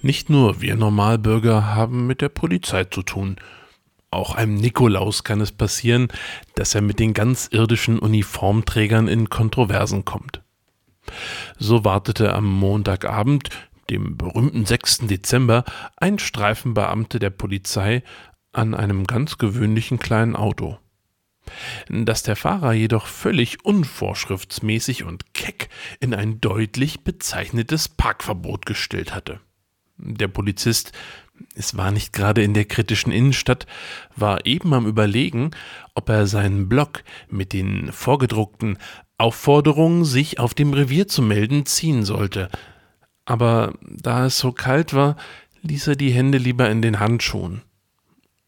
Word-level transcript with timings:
Nicht 0.00 0.30
nur 0.30 0.60
wir 0.60 0.76
Normalbürger 0.76 1.74
haben 1.74 2.06
mit 2.06 2.20
der 2.20 2.28
Polizei 2.28 2.84
zu 2.84 3.02
tun. 3.02 3.36
Auch 4.10 4.34
einem 4.34 4.54
Nikolaus 4.54 5.24
kann 5.24 5.40
es 5.40 5.50
passieren, 5.50 6.08
dass 6.54 6.74
er 6.74 6.82
mit 6.82 7.00
den 7.00 7.14
ganz 7.14 7.48
irdischen 7.50 7.98
Uniformträgern 7.98 9.08
in 9.08 9.28
Kontroversen 9.28 10.04
kommt. 10.04 10.42
So 11.58 11.84
wartete 11.84 12.32
am 12.32 12.44
Montagabend, 12.44 13.50
dem 13.90 14.16
berühmten 14.16 14.66
6. 14.66 15.08
Dezember, 15.08 15.64
ein 15.96 16.18
Streifenbeamte 16.18 17.18
der 17.18 17.30
Polizei 17.30 18.04
an 18.52 18.74
einem 18.74 19.04
ganz 19.04 19.36
gewöhnlichen 19.36 19.98
kleinen 19.98 20.36
Auto. 20.36 20.78
Dass 21.88 22.22
der 22.22 22.36
Fahrer 22.36 22.72
jedoch 22.72 23.06
völlig 23.06 23.64
unvorschriftsmäßig 23.64 25.04
und 25.04 25.34
keck 25.34 25.70
in 25.98 26.14
ein 26.14 26.40
deutlich 26.40 27.00
bezeichnetes 27.04 27.88
Parkverbot 27.88 28.64
gestellt 28.64 29.14
hatte. 29.14 29.40
Der 29.98 30.28
Polizist, 30.28 30.92
es 31.54 31.76
war 31.76 31.90
nicht 31.90 32.12
gerade 32.12 32.42
in 32.42 32.54
der 32.54 32.64
kritischen 32.64 33.12
Innenstadt, 33.12 33.66
war 34.16 34.46
eben 34.46 34.72
am 34.72 34.86
Überlegen, 34.86 35.50
ob 35.94 36.08
er 36.08 36.26
seinen 36.26 36.68
Block 36.68 37.02
mit 37.28 37.52
den 37.52 37.92
vorgedruckten 37.92 38.78
Aufforderungen, 39.18 40.04
sich 40.04 40.38
auf 40.38 40.54
dem 40.54 40.72
Revier 40.72 41.08
zu 41.08 41.22
melden, 41.22 41.66
ziehen 41.66 42.04
sollte. 42.04 42.48
Aber 43.24 43.74
da 43.82 44.26
es 44.26 44.38
so 44.38 44.52
kalt 44.52 44.94
war, 44.94 45.16
ließ 45.62 45.88
er 45.88 45.96
die 45.96 46.12
Hände 46.12 46.38
lieber 46.38 46.70
in 46.70 46.80
den 46.82 47.00
Handschuhen. 47.00 47.62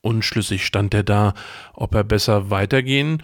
Unschlüssig 0.00 0.64
stand 0.64 0.94
er 0.94 1.02
da, 1.02 1.34
ob 1.74 1.94
er 1.94 2.04
besser 2.04 2.50
weitergehen 2.50 3.22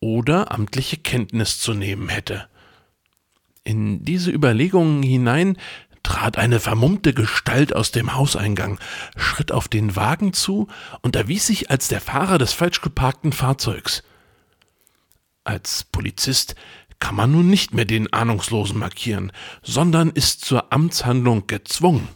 oder 0.00 0.50
amtliche 0.50 0.96
Kenntnis 0.96 1.60
zu 1.60 1.74
nehmen 1.74 2.08
hätte. 2.08 2.48
In 3.62 4.04
diese 4.04 4.30
Überlegungen 4.30 5.02
hinein 5.02 5.56
trat 6.02 6.38
eine 6.38 6.60
vermummte 6.60 7.14
Gestalt 7.14 7.74
aus 7.74 7.92
dem 7.92 8.14
Hauseingang, 8.14 8.78
schritt 9.16 9.52
auf 9.52 9.68
den 9.68 9.96
Wagen 9.96 10.32
zu 10.32 10.68
und 11.02 11.16
erwies 11.16 11.46
sich 11.46 11.70
als 11.70 11.88
der 11.88 12.00
Fahrer 12.00 12.38
des 12.38 12.52
falsch 12.52 12.80
geparkten 12.80 13.32
Fahrzeugs. 13.32 14.02
Als 15.44 15.84
Polizist 15.84 16.54
kann 16.98 17.14
man 17.14 17.32
nun 17.32 17.48
nicht 17.48 17.74
mehr 17.74 17.86
den 17.86 18.12
Ahnungslosen 18.12 18.78
markieren, 18.78 19.32
sondern 19.62 20.10
ist 20.10 20.44
zur 20.44 20.72
Amtshandlung 20.72 21.46
gezwungen. 21.46 22.08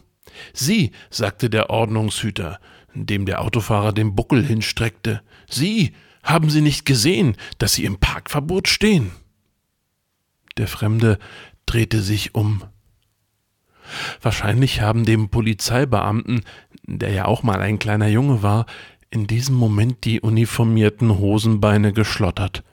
Sie, 0.53 0.91
sagte 1.09 1.49
der 1.49 1.69
Ordnungshüter, 1.69 2.59
dem 2.93 3.25
der 3.25 3.41
Autofahrer 3.41 3.91
den 3.93 4.15
Buckel 4.15 4.45
hinstreckte, 4.45 5.21
Sie, 5.49 5.93
haben 6.23 6.49
Sie 6.49 6.61
nicht 6.61 6.85
gesehen, 6.85 7.35
dass 7.57 7.73
Sie 7.73 7.85
im 7.85 7.97
Parkverbot 7.97 8.67
stehen? 8.67 9.11
Der 10.57 10.67
Fremde 10.67 11.19
drehte 11.65 12.01
sich 12.01 12.35
um. 12.35 12.63
Wahrscheinlich 14.21 14.81
haben 14.81 15.05
dem 15.05 15.29
Polizeibeamten, 15.29 16.41
der 16.85 17.11
ja 17.11 17.25
auch 17.25 17.43
mal 17.43 17.61
ein 17.61 17.79
kleiner 17.79 18.07
Junge 18.07 18.43
war, 18.43 18.65
in 19.09 19.27
diesem 19.27 19.55
Moment 19.55 20.03
die 20.03 20.19
uniformierten 20.19 21.17
Hosenbeine 21.17 21.93
geschlottert. 21.93 22.63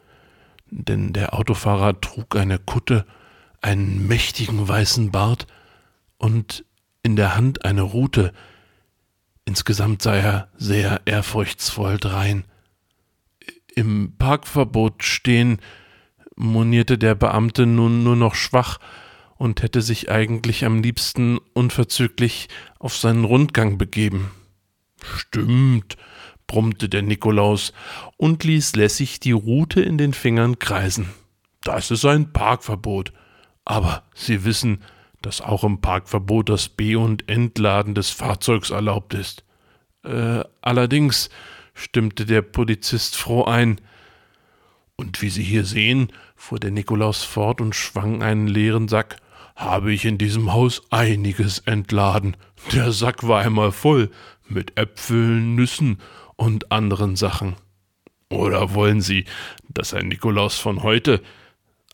Denn 0.70 1.12
der 1.12 1.34
Autofahrer 1.34 2.00
trug 2.00 2.36
eine 2.36 2.58
Kutte, 2.58 3.06
einen 3.60 4.06
mächtigen 4.08 4.66
weißen 4.66 5.10
Bart 5.10 5.46
und 6.18 6.64
in 7.02 7.16
der 7.16 7.36
Hand 7.36 7.64
eine 7.64 7.82
Rute. 7.82 8.32
Insgesamt 9.44 10.02
sei 10.02 10.18
er 10.18 10.48
sehr 10.56 11.02
ehrfurchtsvoll 11.04 11.98
drein. 11.98 12.44
Im 13.74 14.14
Parkverbot 14.18 15.04
stehen, 15.04 15.58
monierte 16.36 16.98
der 16.98 17.14
Beamte 17.14 17.66
nun 17.66 18.02
nur 18.02 18.16
noch 18.16 18.34
schwach 18.34 18.78
und 19.42 19.60
hätte 19.60 19.82
sich 19.82 20.08
eigentlich 20.08 20.64
am 20.64 20.84
liebsten 20.84 21.38
unverzüglich 21.52 22.48
auf 22.78 22.96
seinen 22.96 23.24
Rundgang 23.24 23.76
begeben. 23.76 24.30
Stimmt, 25.02 25.96
brummte 26.46 26.88
der 26.88 27.02
Nikolaus 27.02 27.72
und 28.16 28.44
ließ 28.44 28.76
lässig 28.76 29.18
die 29.18 29.32
Rute 29.32 29.80
in 29.80 29.98
den 29.98 30.14
Fingern 30.14 30.60
kreisen. 30.60 31.08
Das 31.64 31.90
ist 31.90 32.04
ein 32.04 32.32
Parkverbot. 32.32 33.12
Aber 33.64 34.04
Sie 34.14 34.44
wissen, 34.44 34.84
dass 35.22 35.40
auch 35.40 35.64
im 35.64 35.80
Parkverbot 35.80 36.48
das 36.48 36.68
Be- 36.68 37.00
und 37.00 37.28
Entladen 37.28 37.96
des 37.96 38.10
Fahrzeugs 38.10 38.70
erlaubt 38.70 39.12
ist. 39.12 39.42
Äh, 40.04 40.44
allerdings, 40.60 41.30
stimmte 41.74 42.26
der 42.26 42.42
Polizist 42.42 43.16
froh 43.16 43.42
ein. 43.42 43.80
Und 44.94 45.20
wie 45.20 45.30
Sie 45.30 45.42
hier 45.42 45.64
sehen, 45.64 46.12
fuhr 46.36 46.60
der 46.60 46.70
Nikolaus 46.70 47.24
fort 47.24 47.60
und 47.60 47.74
schwang 47.74 48.22
einen 48.22 48.46
leeren 48.46 48.86
Sack 48.86 49.16
habe 49.64 49.92
ich 49.92 50.04
in 50.04 50.18
diesem 50.18 50.52
Haus 50.52 50.82
einiges 50.90 51.60
entladen. 51.60 52.36
Der 52.72 52.92
Sack 52.92 53.26
war 53.26 53.42
einmal 53.42 53.72
voll 53.72 54.10
mit 54.48 54.78
Äpfeln, 54.78 55.54
Nüssen 55.54 55.98
und 56.36 56.72
anderen 56.72 57.16
Sachen. 57.16 57.56
Oder 58.28 58.74
wollen 58.74 59.00
Sie, 59.00 59.24
dass 59.68 59.94
ein 59.94 60.08
Nikolaus 60.08 60.58
von 60.58 60.82
heute 60.82 61.22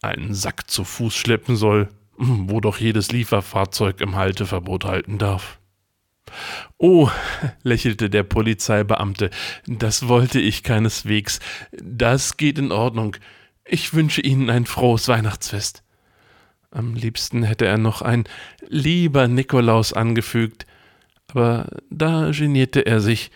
einen 0.03 0.35
Sack 0.35 0.71
zu 0.71 0.85
Fuß 0.85 1.15
schleppen 1.15 1.57
soll, 1.57 1.89
wo 2.17 2.61
doch 2.61 2.79
jedes 2.79 3.13
Lieferfahrzeug 3.13 4.01
im 4.01 4.17
Halteverbot 4.17 4.85
halten 4.85 5.19
darf? 5.19 5.59
Oh, 6.77 7.11
lächelte 7.63 8.11
der 8.11 8.23
Polizeibeamte, 8.23 9.31
das 9.67 10.09
wollte 10.09 10.41
ich 10.41 10.63
keineswegs. 10.63 11.41
Das 11.73 12.37
geht 12.37 12.59
in 12.59 12.71
Ordnung. 12.71 13.17
Ich 13.65 13.95
wünsche 13.95 14.21
Ihnen 14.21 14.51
ein 14.51 14.67
frohes 14.67 15.09
Weihnachtsfest. 15.09 15.83
Am 16.71 16.95
liebsten 16.95 17.43
hätte 17.43 17.67
er 17.67 17.79
noch 17.79 18.03
ein 18.03 18.25
lieber 18.69 19.27
Nikolaus 19.27 19.93
angefügt, 19.93 20.67
aber 21.29 21.69
da 21.91 22.31
genierte 22.31 22.85
er 22.87 23.01
sich. 23.01 23.31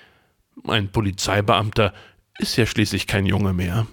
Ein 0.69 0.93
Polizeibeamter 0.93 1.95
ist 2.39 2.57
ja 2.57 2.67
schließlich 2.67 3.07
kein 3.07 3.25
Junge 3.25 3.55
mehr. 3.55 3.87